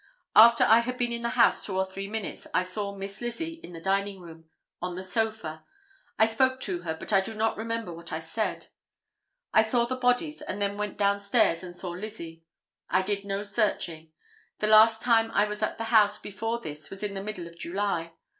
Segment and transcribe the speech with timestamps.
[0.35, 3.59] After I had been in the house two or three minutes I saw Miss Lizzie
[3.63, 4.49] in the dining room
[4.81, 5.63] on the sofa.
[6.17, 8.69] I spoke to her, but I do not remember what I said.
[9.53, 12.43] I saw the bodies and then went down stairs and saw Lizzie.
[12.89, 14.11] I did no searching.
[14.57, 17.59] The last time I was at the house before this was in the middle of
[17.59, 18.13] July.